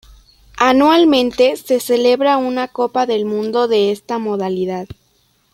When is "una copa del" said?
2.37-3.25